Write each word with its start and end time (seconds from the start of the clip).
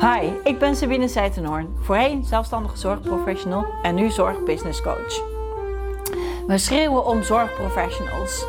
Hi, 0.00 0.30
ik 0.44 0.58
ben 0.58 0.76
Sabine 0.76 1.08
Seitenhoorn, 1.08 1.76
voorheen 1.80 2.24
zelfstandige 2.24 2.76
zorgprofessional 2.76 3.66
en 3.82 3.94
nu 3.94 4.10
zorgbusinesscoach. 4.10 5.22
We 6.46 6.58
schreeuwen 6.58 7.06
om 7.06 7.22
zorgprofessionals 7.22 8.44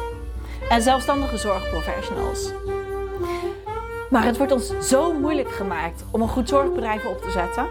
en 0.70 0.82
zelfstandige 0.82 1.38
zorgprofessionals. 1.38 2.52
Maar 4.10 4.26
het 4.26 4.38
wordt 4.38 4.52
ons 4.52 4.74
zo 4.90 5.14
moeilijk 5.14 5.50
gemaakt 5.50 6.04
om 6.12 6.22
een 6.22 6.28
goed 6.28 6.50
zorgbedrijf 6.50 7.06
op 7.06 7.22
te 7.22 7.32
zetten. 7.32 7.68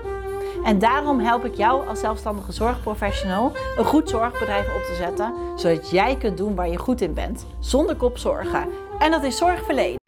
En 0.64 0.78
daarom 0.78 1.20
help 1.20 1.44
ik 1.44 1.54
jou 1.54 1.88
als 1.88 2.00
zelfstandige 2.00 2.52
zorgprofessional 2.52 3.52
een 3.76 3.84
goed 3.84 4.08
zorgbedrijf 4.08 4.66
op 4.66 4.82
te 4.82 4.94
zetten, 4.94 5.34
zodat 5.56 5.90
jij 5.90 6.16
kunt 6.16 6.36
doen 6.36 6.54
waar 6.54 6.68
je 6.68 6.78
goed 6.78 7.00
in 7.00 7.14
bent, 7.14 7.46
zonder 7.60 7.96
kopzorgen. 7.96 8.68
En 8.98 9.10
dat 9.10 9.24
is 9.24 9.36
zorgverlenen. 9.36 10.00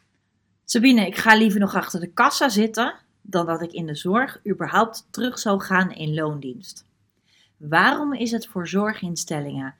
Sabine, 0.65 1.07
ik 1.07 1.17
ga 1.17 1.35
liever 1.35 1.61
nog 1.61 1.75
achter 1.75 2.01
de 2.01 2.13
kassa 2.13 2.49
zitten 2.49 2.95
dan 3.23 3.47
dat 3.47 3.63
ik 3.63 3.73
in 3.73 3.87
de 3.87 3.95
zorg 3.95 4.41
überhaupt 4.49 5.07
terug 5.11 5.39
zou 5.39 5.61
gaan 5.61 5.93
in 5.93 6.15
loondienst. 6.15 6.87
Waarom 7.57 8.15
is 8.15 8.31
het 8.31 8.47
voor 8.47 8.69
zorginstellingen 8.69 9.75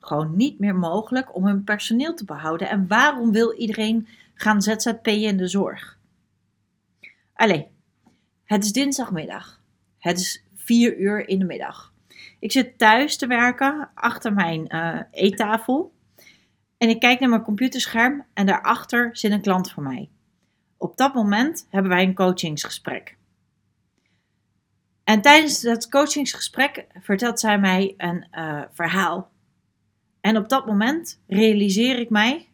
gewoon 0.00 0.36
niet 0.36 0.58
meer 0.58 0.74
mogelijk 0.74 1.36
om 1.36 1.46
hun 1.46 1.64
personeel 1.64 2.14
te 2.14 2.24
behouden 2.24 2.68
en 2.68 2.86
waarom 2.86 3.32
wil 3.32 3.54
iedereen 3.54 4.08
gaan 4.34 4.62
ZZP'en 4.62 5.22
in 5.22 5.36
de 5.36 5.48
zorg? 5.48 5.98
Allee, 7.34 7.66
het 8.44 8.64
is 8.64 8.72
dinsdagmiddag. 8.72 9.60
Het 9.98 10.18
is 10.18 10.44
vier 10.54 10.96
uur 10.96 11.28
in 11.28 11.38
de 11.38 11.44
middag. 11.44 11.92
Ik 12.38 12.52
zit 12.52 12.78
thuis 12.78 13.16
te 13.16 13.26
werken 13.26 13.90
achter 13.94 14.32
mijn 14.32 14.74
uh, 14.74 15.00
eettafel 15.10 15.92
en 16.78 16.88
ik 16.88 17.00
kijk 17.00 17.20
naar 17.20 17.28
mijn 17.28 17.42
computerscherm 17.42 18.24
en 18.34 18.46
daarachter 18.46 19.16
zit 19.16 19.32
een 19.32 19.40
klant 19.40 19.72
voor 19.72 19.82
mij. 19.82 20.08
Op 20.84 20.96
dat 20.96 21.14
moment 21.14 21.66
hebben 21.70 21.90
wij 21.90 22.02
een 22.02 22.14
coachingsgesprek. 22.14 23.16
En 25.04 25.20
tijdens 25.20 25.60
dat 25.60 25.88
coachingsgesprek 25.88 26.86
vertelt 27.00 27.40
zij 27.40 27.58
mij 27.58 27.94
een 27.96 28.26
uh, 28.32 28.62
verhaal. 28.72 29.30
En 30.20 30.36
op 30.36 30.48
dat 30.48 30.66
moment 30.66 31.22
realiseer 31.26 31.98
ik 31.98 32.10
mij 32.10 32.48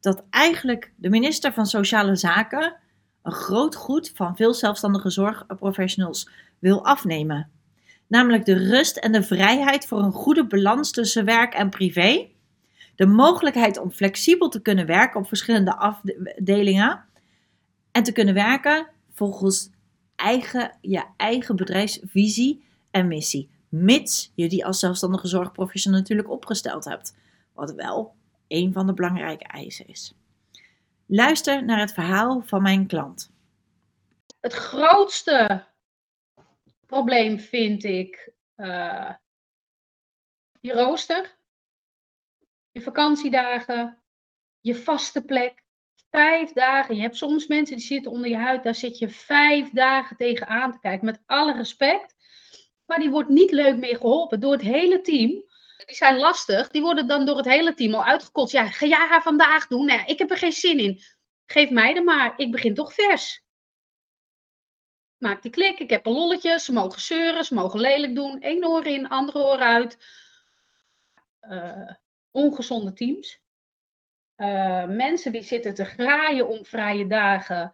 dat 0.00 0.24
eigenlijk 0.30 0.92
de 0.96 1.10
minister 1.10 1.52
van 1.52 1.66
Sociale 1.66 2.16
Zaken 2.16 2.76
een 3.22 3.32
groot 3.32 3.74
goed 3.74 4.12
van 4.14 4.36
veel 4.36 4.54
zelfstandige 4.54 5.10
zorgprofessionals 5.10 6.30
wil 6.58 6.84
afnemen. 6.84 7.50
Namelijk 8.06 8.44
de 8.44 8.68
rust 8.68 8.96
en 8.96 9.12
de 9.12 9.22
vrijheid 9.22 9.86
voor 9.86 9.98
een 9.98 10.12
goede 10.12 10.46
balans 10.46 10.90
tussen 10.90 11.24
werk 11.24 11.54
en 11.54 11.70
privé. 11.70 12.28
De 12.96 13.06
mogelijkheid 13.06 13.78
om 13.78 13.90
flexibel 13.90 14.48
te 14.48 14.62
kunnen 14.62 14.86
werken 14.86 15.20
op 15.20 15.28
verschillende 15.28 15.76
afdelingen 15.76 17.04
en 17.94 18.02
te 18.02 18.12
kunnen 18.12 18.34
werken 18.34 18.86
volgens 19.12 19.70
eigen, 20.16 20.78
je 20.80 21.04
eigen 21.16 21.56
bedrijfsvisie 21.56 22.64
en 22.90 23.08
missie. 23.08 23.50
Mits 23.68 24.32
je 24.34 24.48
die 24.48 24.66
als 24.66 24.78
zelfstandige 24.78 25.26
zorgprofessional 25.26 25.98
natuurlijk 25.98 26.30
opgesteld 26.30 26.84
hebt. 26.84 27.16
Wat 27.52 27.74
wel 27.74 28.14
een 28.48 28.72
van 28.72 28.86
de 28.86 28.94
belangrijke 28.94 29.44
eisen 29.44 29.86
is. 29.86 30.14
Luister 31.06 31.64
naar 31.64 31.78
het 31.78 31.92
verhaal 31.92 32.42
van 32.42 32.62
mijn 32.62 32.86
klant. 32.86 33.30
Het 34.40 34.52
grootste 34.52 35.66
probleem 36.86 37.38
vind 37.38 37.84
ik 37.84 38.32
uh, 38.56 39.12
je 40.60 40.72
rooster, 40.72 41.36
je 42.70 42.80
vakantiedagen, 42.80 44.02
je 44.60 44.74
vaste 44.74 45.24
plek, 45.24 45.63
vijf 46.14 46.52
dagen. 46.52 46.94
Je 46.94 47.00
hebt 47.00 47.16
soms 47.16 47.46
mensen 47.46 47.76
die 47.76 47.84
zitten 47.84 48.12
onder 48.12 48.30
je 48.30 48.36
huid, 48.36 48.62
daar 48.62 48.74
zit 48.74 48.98
je 48.98 49.08
vijf 49.08 49.70
dagen 49.70 50.16
tegenaan 50.16 50.72
te 50.72 50.78
kijken. 50.78 51.04
Met 51.04 51.22
alle 51.26 51.52
respect. 51.52 52.14
Maar 52.86 52.98
die 52.98 53.10
wordt 53.10 53.28
niet 53.28 53.50
leuk 53.50 53.76
meer 53.76 53.96
geholpen 53.96 54.40
door 54.40 54.52
het 54.52 54.60
hele 54.60 55.00
team. 55.00 55.30
Die 55.86 55.96
zijn 55.96 56.16
lastig. 56.16 56.68
Die 56.68 56.82
worden 56.82 57.06
dan 57.06 57.26
door 57.26 57.36
het 57.36 57.46
hele 57.46 57.74
team 57.74 57.94
al 57.94 58.04
uitgekotst. 58.04 58.52
Ja, 58.52 58.66
ga 58.66 58.86
jij 58.86 59.06
haar 59.08 59.22
vandaag 59.22 59.66
doen? 59.66 59.86
Nee, 59.86 60.04
ik 60.06 60.18
heb 60.18 60.30
er 60.30 60.38
geen 60.38 60.52
zin 60.52 60.78
in. 60.78 61.00
Geef 61.46 61.70
mij 61.70 61.96
er 61.96 62.04
maar. 62.04 62.34
Ik 62.36 62.50
begin 62.50 62.74
toch 62.74 62.94
vers. 62.94 63.42
Maak 65.16 65.42
die 65.42 65.50
klik. 65.50 65.78
Ik 65.78 65.90
heb 65.90 66.06
een 66.06 66.12
lolletje. 66.12 66.58
Ze 66.58 66.72
mogen 66.72 67.00
zeuren. 67.00 67.44
Ze 67.44 67.54
mogen 67.54 67.80
lelijk 67.80 68.14
doen. 68.14 68.36
Eén 68.40 68.66
oor 68.66 68.86
in, 68.86 69.08
andere 69.08 69.38
oor 69.38 69.58
uit. 69.58 69.98
Uh, 71.40 71.90
ongezonde 72.30 72.92
teams. 72.92 73.43
Uh, 74.36 74.84
mensen 74.84 75.32
die 75.32 75.42
zitten 75.42 75.74
te 75.74 75.84
graaien 75.84 76.48
om 76.48 76.64
vrije 76.64 77.06
dagen, 77.06 77.72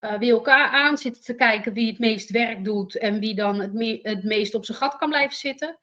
uh, 0.00 0.18
wie 0.18 0.30
elkaar 0.30 0.68
aan 0.68 0.98
zitten 0.98 1.22
te 1.22 1.34
kijken 1.34 1.72
wie 1.72 1.86
het 1.86 1.98
meest 1.98 2.30
werk 2.30 2.64
doet 2.64 2.98
en 2.98 3.20
wie 3.20 3.34
dan 3.34 3.60
het, 3.60 4.00
het 4.02 4.24
meest 4.24 4.54
op 4.54 4.64
zijn 4.64 4.78
gat 4.78 4.96
kan 4.96 5.08
blijven 5.08 5.36
zitten. 5.36 5.78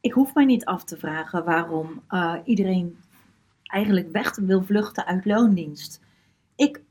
Ik 0.00 0.12
hoef 0.12 0.34
mij 0.34 0.44
niet 0.44 0.64
af 0.64 0.84
te 0.84 0.96
vragen 0.96 1.44
waarom 1.44 2.02
uh, 2.10 2.34
iedereen 2.44 2.98
eigenlijk 3.62 4.10
weg 4.12 4.36
wil 4.36 4.62
vluchten 4.62 5.06
uit 5.06 5.24
loondienst. 5.24 6.00
Ik 6.56 6.82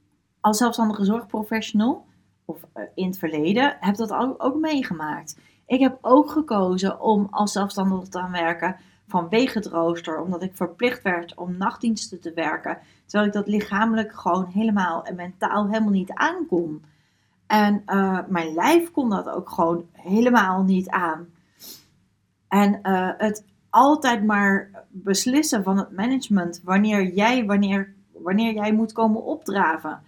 als 0.41 0.57
zelfstandige 0.57 1.05
zorgprofessional, 1.05 2.05
of 2.45 2.61
in 2.95 3.05
het 3.05 3.17
verleden, 3.17 3.77
heb 3.79 3.95
dat 3.95 4.11
ook 4.37 4.55
meegemaakt. 4.55 5.39
Ik 5.65 5.79
heb 5.79 5.97
ook 6.01 6.31
gekozen 6.31 6.99
om 6.99 7.27
als 7.31 7.51
zelfstandige 7.51 8.09
te 8.09 8.19
gaan 8.19 8.31
werken 8.31 8.75
vanwege 9.07 9.57
het 9.57 9.67
rooster, 9.67 10.21
omdat 10.21 10.43
ik 10.43 10.55
verplicht 10.55 11.01
werd 11.01 11.35
om 11.35 11.57
nachtdiensten 11.57 12.21
te 12.21 12.33
werken, 12.33 12.77
terwijl 13.05 13.27
ik 13.27 13.35
dat 13.35 13.47
lichamelijk 13.47 14.13
gewoon 14.13 14.45
helemaal 14.45 15.03
en 15.03 15.15
mentaal 15.15 15.67
helemaal 15.67 15.91
niet 15.91 16.13
aankon. 16.13 16.83
En 17.47 17.83
uh, 17.87 18.19
mijn 18.27 18.53
lijf 18.53 18.91
kon 18.91 19.09
dat 19.09 19.29
ook 19.29 19.49
gewoon 19.49 19.85
helemaal 19.91 20.63
niet 20.63 20.89
aan. 20.89 21.27
En 22.47 22.79
uh, 22.83 23.09
het 23.17 23.43
altijd 23.69 24.23
maar 24.23 24.69
beslissen 24.89 25.63
van 25.63 25.77
het 25.77 25.91
management 25.91 26.61
wanneer 26.63 27.13
jij, 27.13 27.45
wanneer, 27.45 27.93
wanneer 28.13 28.53
jij 28.53 28.73
moet 28.73 28.91
komen 28.91 29.23
opdraven. 29.23 30.01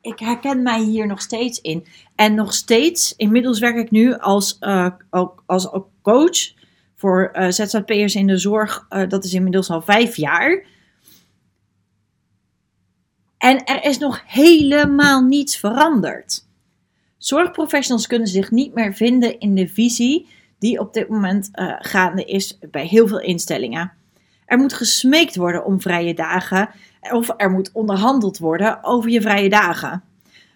Ik 0.00 0.18
herken 0.18 0.62
mij 0.62 0.80
hier 0.80 1.06
nog 1.06 1.20
steeds 1.20 1.60
in. 1.60 1.86
En 2.14 2.34
nog 2.34 2.52
steeds, 2.52 3.16
inmiddels 3.16 3.58
werk 3.58 3.76
ik 3.76 3.90
nu 3.90 4.14
als, 4.14 4.56
uh, 4.60 4.88
als 5.46 5.70
coach 6.02 6.57
voor 6.98 7.30
uh, 7.32 7.48
ZZP'ers 7.48 8.14
in 8.14 8.26
de 8.26 8.38
zorg, 8.38 8.86
uh, 8.90 9.08
dat 9.08 9.24
is 9.24 9.34
inmiddels 9.34 9.70
al 9.70 9.82
vijf 9.82 10.16
jaar. 10.16 10.64
En 13.38 13.64
er 13.64 13.84
is 13.84 13.98
nog 13.98 14.22
helemaal 14.26 15.22
niets 15.22 15.56
veranderd. 15.56 16.46
Zorgprofessionals 17.16 18.06
kunnen 18.06 18.28
zich 18.28 18.50
niet 18.50 18.74
meer 18.74 18.94
vinden 18.94 19.38
in 19.38 19.54
de 19.54 19.68
visie 19.68 20.28
die 20.58 20.80
op 20.80 20.94
dit 20.94 21.08
moment 21.08 21.50
uh, 21.52 21.74
gaande 21.78 22.24
is 22.24 22.58
bij 22.70 22.86
heel 22.86 23.08
veel 23.08 23.20
instellingen. 23.20 23.92
Er 24.46 24.58
moet 24.58 24.72
gesmeekt 24.72 25.36
worden 25.36 25.64
om 25.64 25.80
vrije 25.80 26.14
dagen 26.14 26.70
of 27.10 27.34
er 27.36 27.50
moet 27.50 27.72
onderhandeld 27.72 28.38
worden 28.38 28.84
over 28.84 29.10
je 29.10 29.20
vrije 29.20 29.48
dagen. 29.48 30.02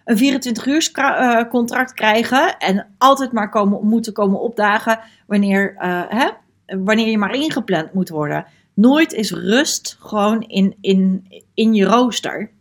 Een 0.05 0.17
24 0.17 0.65
uur 0.65 1.47
contract 1.49 1.93
krijgen 1.93 2.57
en 2.57 2.87
altijd 2.97 3.31
maar 3.31 3.49
komen, 3.49 3.87
moeten 3.87 4.13
komen 4.13 4.39
opdagen 4.39 4.99
wanneer, 5.27 5.73
uh, 5.73 6.03
hè, 6.07 6.29
wanneer 6.77 7.09
je 7.09 7.17
maar 7.17 7.33
ingepland 7.33 7.93
moet 7.93 8.09
worden. 8.09 8.45
Nooit 8.73 9.13
is 9.13 9.31
rust 9.31 9.97
gewoon 9.99 10.41
in, 10.41 10.77
in, 10.81 11.27
in 11.53 11.73
je 11.73 11.85
rooster. 11.85 12.51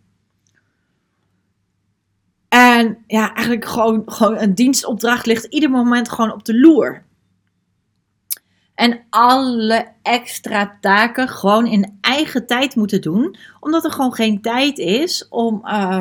En 2.48 2.98
ja, 3.06 3.34
eigenlijk 3.34 3.64
gewoon, 3.64 4.02
gewoon 4.06 4.38
een 4.38 4.54
dienstopdracht 4.54 5.26
ligt 5.26 5.44
ieder 5.44 5.70
moment 5.70 6.08
gewoon 6.08 6.32
op 6.32 6.44
de 6.44 6.60
loer. 6.60 7.04
En 8.74 9.00
alle 9.10 9.86
extra 10.02 10.78
taken 10.80 11.28
gewoon 11.28 11.66
in 11.66 11.98
eigen 12.00 12.46
tijd 12.46 12.76
moeten 12.76 13.00
doen. 13.00 13.36
Omdat 13.60 13.84
er 13.84 13.92
gewoon 13.92 14.14
geen 14.14 14.40
tijd 14.40 14.78
is 14.78 15.28
om, 15.28 15.60
uh, 15.64 16.00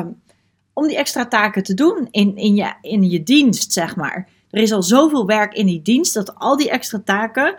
om 0.72 0.86
die 0.86 0.96
extra 0.96 1.26
taken 1.26 1.62
te 1.62 1.74
doen 1.74 2.08
in, 2.10 2.36
in, 2.36 2.54
je, 2.54 2.74
in 2.80 3.10
je 3.10 3.22
dienst, 3.22 3.72
zeg 3.72 3.96
maar. 3.96 4.28
Er 4.50 4.62
is 4.62 4.72
al 4.72 4.82
zoveel 4.82 5.26
werk 5.26 5.54
in 5.54 5.66
die 5.66 5.82
dienst 5.82 6.14
dat 6.14 6.34
al 6.34 6.56
die 6.56 6.70
extra 6.70 7.00
taken, 7.04 7.54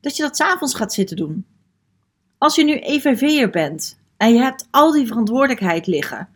dat 0.00 0.16
je 0.16 0.22
dat 0.22 0.36
s'avonds 0.36 0.74
gaat 0.74 0.92
zitten 0.92 1.16
doen. 1.16 1.46
Als 2.38 2.54
je 2.54 2.64
nu 2.64 2.78
EVV'er 2.78 3.50
bent 3.50 3.98
en 4.16 4.32
je 4.32 4.40
hebt 4.40 4.68
al 4.70 4.92
die 4.92 5.06
verantwoordelijkheid 5.06 5.86
liggen, 5.86 6.28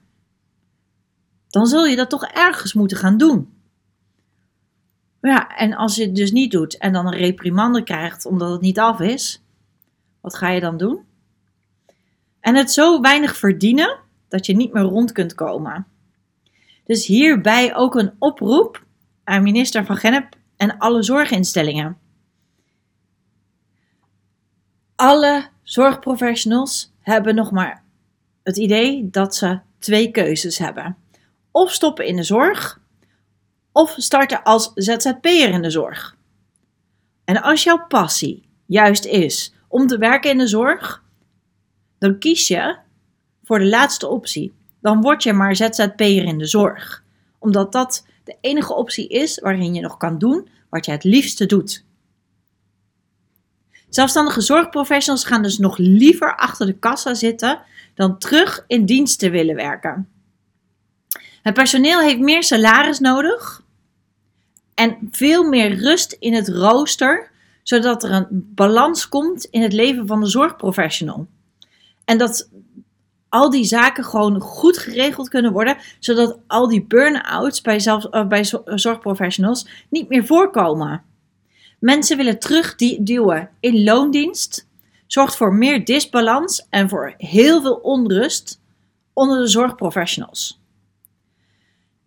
dan 1.49 1.67
zul 1.67 1.87
je 1.87 1.97
dat 1.97 2.11
toch 2.11 2.25
ergens 2.25 2.73
moeten 2.73 2.97
gaan 2.97 3.17
doen. 3.17 3.53
Ja, 5.21 5.56
en 5.56 5.75
als 5.75 5.97
je 5.97 6.03
het 6.03 6.15
dus 6.15 6.33
niet 6.33 6.50
doet 6.50 6.79
en 6.79 6.93
dan 6.93 7.06
een 7.06 7.19
reprimande 7.19 7.83
krijgt 7.83 8.27
omdat 8.27 8.50
het 8.50 8.61
niet 8.61 8.79
af 8.79 9.00
is, 9.00 9.43
wat 10.21 10.35
ga 10.35 10.49
je 10.49 10.61
dan 10.61 10.77
doen? 10.77 11.05
En 12.41 12.55
het 12.55 12.73
zo 12.73 13.00
weinig 13.00 13.37
verdienen 13.37 13.99
dat 14.29 14.47
je 14.47 14.56
niet 14.56 14.73
meer 14.73 14.83
rond 14.83 15.12
kunt 15.12 15.35
komen. 15.35 15.87
Dus 16.91 17.07
hierbij 17.07 17.75
ook 17.75 17.95
een 17.95 18.13
oproep 18.19 18.85
aan 19.25 19.43
minister 19.43 19.85
van 19.85 19.97
Gennep 19.97 20.37
en 20.57 20.79
alle 20.79 21.03
zorginstellingen. 21.03 21.99
Alle 24.97 25.49
zorgprofessionals 25.63 26.93
hebben 27.01 27.35
nog 27.35 27.51
maar 27.51 27.85
het 28.43 28.57
idee 28.57 29.11
dat 29.11 29.35
ze 29.35 29.61
twee 29.79 30.11
keuzes 30.11 30.59
hebben. 30.59 30.97
Of 31.51 31.73
stoppen 31.73 32.07
in 32.07 32.17
de 32.17 32.23
zorg, 32.23 32.81
of 33.73 33.95
starten 33.97 34.43
als 34.43 34.73
ZZP'er 34.75 35.51
in 35.51 35.63
de 35.63 35.71
zorg. 35.71 36.17
En 37.25 37.43
als 37.43 37.63
jouw 37.63 37.87
passie 37.87 38.49
juist 38.67 39.05
is 39.05 39.55
om 39.69 39.87
te 39.87 39.99
werken 39.99 40.31
in 40.31 40.39
de 40.39 40.47
zorg, 40.47 41.05
dan 41.99 42.19
kies 42.19 42.49
je 42.49 42.77
voor 43.45 43.59
de 43.59 43.69
laatste 43.69 44.09
optie. 44.09 44.59
Dan 44.81 45.00
word 45.00 45.23
je 45.23 45.32
maar 45.32 45.56
ZZP'er 45.56 46.25
in 46.25 46.38
de 46.38 46.47
zorg, 46.47 47.05
omdat 47.38 47.73
dat 47.73 48.06
de 48.25 48.37
enige 48.41 48.75
optie 48.75 49.09
is 49.09 49.38
waarin 49.38 49.75
je 49.75 49.81
nog 49.81 49.97
kan 49.97 50.19
doen 50.19 50.49
wat 50.71 50.85
je 50.85 50.91
het 50.91 51.05
liefste 51.05 51.47
doet. 51.47 51.85
Zelfstandige 53.88 54.41
zorgprofessionals 54.41 55.25
gaan 55.25 55.43
dus 55.43 55.59
nog 55.59 55.77
liever 55.79 56.37
achter 56.37 56.67
de 56.67 56.79
kassa 56.79 57.15
zitten 57.15 57.61
dan 57.94 58.19
terug 58.19 58.65
in 58.67 58.85
dienst 58.85 59.19
te 59.19 59.31
willen 59.31 59.55
werken. 59.55 60.09
Het 61.43 61.55
personeel 61.55 62.00
heeft 62.00 62.19
meer 62.19 62.43
salaris 62.43 62.99
nodig 62.99 63.62
en 64.75 65.09
veel 65.11 65.44
meer 65.44 65.75
rust 65.75 66.12
in 66.12 66.35
het 66.35 66.49
rooster, 66.49 67.31
zodat 67.62 68.05
er 68.05 68.11
een 68.11 68.27
balans 68.31 69.09
komt 69.09 69.44
in 69.44 69.62
het 69.62 69.73
leven 69.73 70.06
van 70.06 70.21
de 70.21 70.27
zorgprofessional. 70.27 71.27
En 72.05 72.19
dat 72.19 72.50
al 73.31 73.50
die 73.50 73.65
zaken 73.65 74.05
gewoon 74.05 74.41
goed 74.41 74.79
geregeld 74.79 75.29
kunnen 75.29 75.53
worden, 75.53 75.77
zodat 75.99 76.38
al 76.47 76.69
die 76.69 76.85
burn-outs 76.85 77.61
bij, 77.61 77.79
zelf, 77.79 78.06
uh, 78.11 78.27
bij 78.27 78.44
zorgprofessionals 78.65 79.67
niet 79.88 80.09
meer 80.09 80.27
voorkomen. 80.27 81.03
Mensen 81.79 82.17
willen 82.17 82.38
terugduwen 82.38 83.50
in 83.61 83.85
loondienst, 83.85 84.69
zorgt 85.06 85.37
voor 85.37 85.55
meer 85.55 85.85
disbalans 85.85 86.67
en 86.71 86.88
voor 86.88 87.15
heel 87.17 87.61
veel 87.61 87.75
onrust 87.75 88.61
onder 89.12 89.38
de 89.38 89.47
zorgprofessionals. 89.47 90.61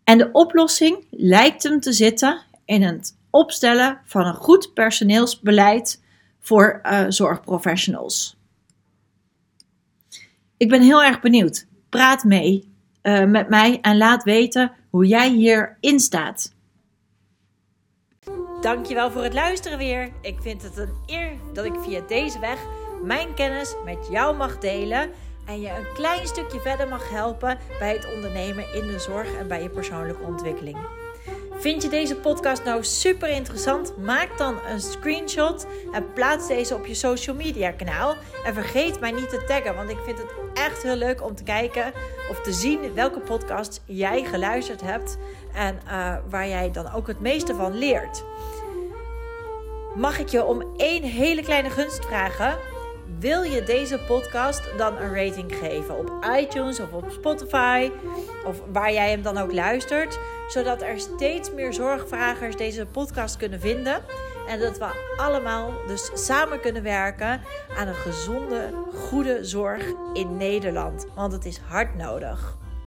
En 0.03 0.17
de 0.17 0.29
oplossing 0.31 1.05
lijkt 1.09 1.63
hem 1.63 1.79
te 1.79 1.93
zitten 1.93 2.41
in 2.65 2.81
het 2.81 3.17
opstellen 3.29 3.99
van 4.05 4.25
een 4.25 4.35
goed 4.35 4.73
personeelsbeleid 4.73 6.03
voor 6.39 6.81
uh, 6.83 7.05
zorgprofessionals. 7.07 8.37
Ik 10.63 10.69
ben 10.69 10.81
heel 10.81 11.03
erg 11.03 11.19
benieuwd. 11.19 11.67
Praat 11.89 12.23
mee 12.23 12.73
uh, 13.03 13.23
met 13.23 13.49
mij 13.49 13.79
en 13.81 13.97
laat 13.97 14.23
weten 14.23 14.71
hoe 14.89 15.05
jij 15.05 15.29
hierin 15.29 15.99
staat. 15.99 16.53
Dankjewel 18.61 19.11
voor 19.11 19.23
het 19.23 19.33
luisteren 19.33 19.77
weer. 19.77 20.11
Ik 20.21 20.41
vind 20.41 20.61
het 20.61 20.77
een 20.77 20.93
eer 21.05 21.31
dat 21.53 21.65
ik 21.65 21.73
via 21.79 22.01
deze 22.07 22.39
weg 22.39 22.57
mijn 23.03 23.33
kennis 23.33 23.75
met 23.85 24.07
jou 24.11 24.35
mag 24.35 24.57
delen 24.57 25.09
en 25.45 25.61
je 25.61 25.69
een 25.69 25.93
klein 25.93 26.27
stukje 26.27 26.59
verder 26.59 26.87
mag 26.87 27.09
helpen 27.09 27.57
bij 27.79 27.93
het 27.93 28.13
ondernemen 28.15 28.73
in 28.73 28.87
de 28.87 28.99
zorg 28.99 29.35
en 29.35 29.47
bij 29.47 29.63
je 29.63 29.69
persoonlijke 29.69 30.23
ontwikkeling. 30.23 30.77
Vind 31.63 31.83
je 31.83 31.89
deze 31.89 32.15
podcast 32.15 32.63
nou 32.63 32.83
super 32.83 33.29
interessant? 33.29 33.97
Maak 33.97 34.37
dan 34.37 34.59
een 34.69 34.79
screenshot 34.79 35.67
en 35.91 36.13
plaats 36.13 36.47
deze 36.47 36.75
op 36.75 36.85
je 36.85 36.93
social 36.93 37.35
media 37.35 37.71
kanaal. 37.71 38.15
En 38.45 38.53
vergeet 38.53 38.99
mij 38.99 39.11
niet 39.11 39.29
te 39.29 39.43
taggen, 39.47 39.75
want 39.75 39.89
ik 39.89 39.97
vind 40.05 40.17
het 40.17 40.33
echt 40.53 40.83
heel 40.83 40.95
leuk 40.95 41.23
om 41.23 41.35
te 41.35 41.43
kijken 41.43 41.93
of 42.29 42.41
te 42.41 42.53
zien 42.53 42.93
welke 42.93 43.19
podcast 43.19 43.81
jij 43.85 44.23
geluisterd 44.23 44.81
hebt 44.81 45.17
en 45.53 45.79
uh, 45.85 46.15
waar 46.29 46.47
jij 46.47 46.71
dan 46.71 46.93
ook 46.93 47.07
het 47.07 47.19
meeste 47.19 47.55
van 47.55 47.77
leert. 47.77 48.23
Mag 49.95 50.19
ik 50.19 50.27
je 50.27 50.45
om 50.45 50.73
één 50.77 51.03
hele 51.03 51.41
kleine 51.41 51.69
gunst 51.69 52.05
vragen? 52.05 52.72
Wil 53.19 53.43
je 53.43 53.63
deze 53.63 53.99
podcast 53.99 54.77
dan 54.77 54.97
een 54.97 55.13
rating 55.15 55.55
geven 55.55 55.97
op 55.97 56.25
iTunes 56.39 56.79
of 56.79 56.91
op 56.91 57.05
Spotify 57.11 57.91
of 58.45 58.61
waar 58.71 58.93
jij 58.93 59.09
hem 59.09 59.21
dan 59.21 59.37
ook 59.37 59.53
luistert, 59.53 60.19
zodat 60.47 60.81
er 60.81 60.99
steeds 60.99 61.51
meer 61.51 61.73
zorgvragers 61.73 62.55
deze 62.55 62.85
podcast 62.85 63.37
kunnen 63.37 63.59
vinden 63.59 64.03
en 64.47 64.59
dat 64.59 64.77
we 64.77 65.15
allemaal 65.17 65.71
dus 65.87 66.11
samen 66.13 66.59
kunnen 66.59 66.83
werken 66.83 67.41
aan 67.77 67.87
een 67.87 67.95
gezonde, 67.95 68.73
goede 68.93 69.43
zorg 69.45 69.85
in 70.13 70.37
Nederland, 70.37 71.05
want 71.15 71.33
het 71.33 71.45
is 71.45 71.57
hard 71.57 71.95
nodig. 71.95 72.57